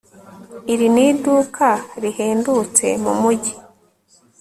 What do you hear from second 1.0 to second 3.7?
iduka rihendutse mumujyi